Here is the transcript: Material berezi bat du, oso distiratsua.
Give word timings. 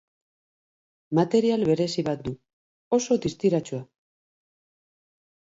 Material 1.19 1.67
berezi 1.69 2.05
bat 2.09 2.25
du, 2.29 2.33
oso 2.99 3.19
distiratsua. 3.27 3.81